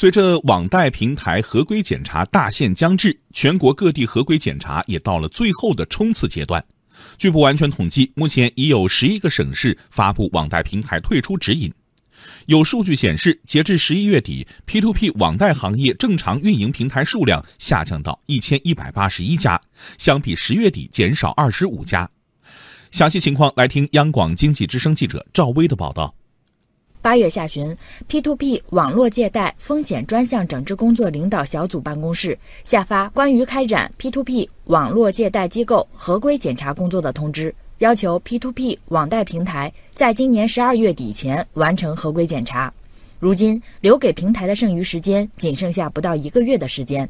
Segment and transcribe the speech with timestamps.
[0.00, 6.64] 随着网贷平台合规检查大限将至，全国各地合规检查也到了最后的冲刺阶段。
[7.18, 11.70] 据不完全统计，目前已有十一个省市发布网贷平台退出指引。
[12.46, 19.60] 有数据显示，截至十一月底，P2P 网贷行业正常运营平台数量下降到一千一百八十一家，
[19.98, 22.08] 相比十月底减少二十五家。
[22.90, 26.14] 详细情况来听央广经济之声记者赵薇的报道。
[27.02, 27.74] 八月下旬
[28.10, 37.54] ，P2P 网络借贷风险专项整治工作领导小组办公室下发关于开展 P2P 网络借贷机构合规检查工作的通知。
[37.78, 42.70] 要求 P2P 网贷平台在今年十二月底前完成合规检查。
[43.18, 47.08] 如今留给平台的剩余时间仅剩下不到一个月的时间。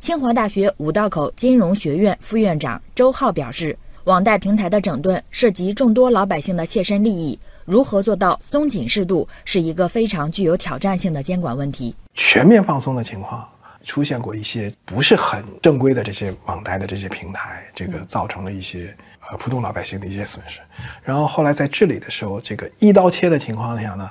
[0.00, 11.92] 清华大学五道口金融学院副院长周浩表示，网贷平台的整顿涉及众多老百姓的切身利益，如何做到松紧适度，是一个非常具有挑战性的监管问题。
[12.14, 13.44] 全面放松的情况
[13.84, 18.94] 出现过一些不是很正规的这些网贷的这些平台，这个造成了一些。
[19.28, 20.60] 呃，普通老百姓的一些损失，
[21.02, 24.08] 然后后来在治理的时候，这个一刀切的情况下呢，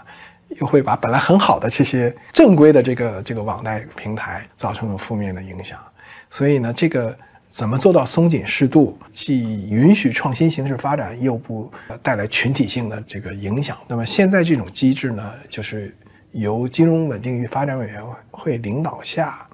[0.59, 5.79] 又会把本来很好的这些正规的这个这个网贷平台造成了负面的影响。
[6.29, 7.17] 所以呢，这个
[7.55, 11.71] 怎么做到松紧适度，既允许创新形式发展，又不
[12.03, 13.77] 带来群体性的这个影响？
[13.87, 15.95] 那么现在这种机制呢，就是
[16.33, 19.47] 由金融稳定与发展委员会领导下。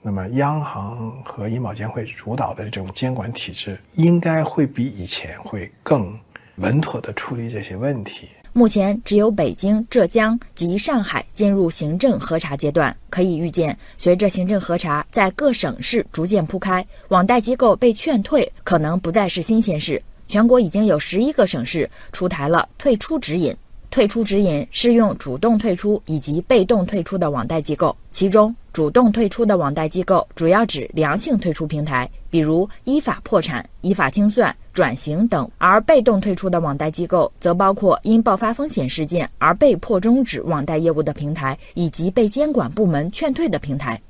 [0.00, 6.16] 那么，央行和银保监会主导的这种监管体制，应该会比以前会更
[6.60, 8.28] 稳妥地处理这些问题。
[8.52, 12.94] 目前，只有北京、浙江及上海进入行政核查阶段。
[13.08, 20.02] 可以预见，随着行政核查在各省市逐渐铺开，网贷机构被劝退可能不再是新鲜事。
[20.26, 23.56] 全国已经有十一个省市出台了退出指引。
[23.88, 44.00] 退出指引适用主动退出以及被动退出的网贷机构，其中主动退出的网贷机构主要指良性退出平台，比如依法破产、依法清算、转型等；而被动退出的网贷机构则包括因爆发风险事件而被迫终止网贷业务的平台，以及被监管部门劝退的平台。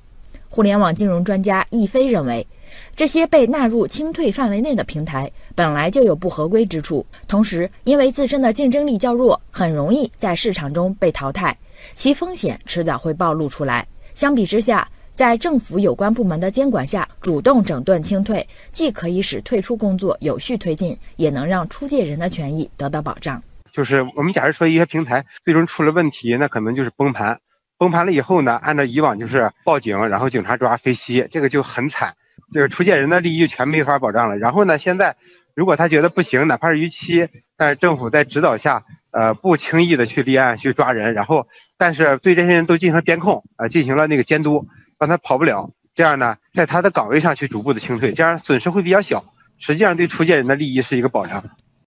[0.48, 2.46] 互联网金融专家易飞认为。
[2.94, 11.58] 这些被纳入清退范围内的平台本来就有不合规之处，同时因为自身的竞争力较弱，很容易在市场中被淘汰，
[11.94, 13.84] 其风险迟早会暴露出来。
[14.14, 14.88] 相比之下，
[15.20, 23.42] 在政府有关部门的监管下，主动整顿清退，既可以使退出工作有序推进，也能让出借人的权益得到保障。
[23.70, 27.38] 就是我们假如说一些平台最终出了问题，那可能就是崩盘，
[27.76, 32.14] 崩盘了以后呢，按照以往就是报警，然后警察抓飞吸，这个就很惨。
[32.54, 34.38] 就是出借人的利益全没法保障了。
[34.38, 35.16] 然后呢，现在
[35.54, 44.66] 如果他觉得不行，哪怕是逾期，但是政府在指导下，呃，不轻易的去立案去抓人，然后但是对这些人都进行了监控，啊，进行了那个监督，
[45.00, 45.70] 让他跑不了。
[45.94, 49.24] 这样呢，在他的岗位上去逐步的清退，这样损失会比较小。
[49.58, 51.42] 实际上对出借人的利益是一个保障。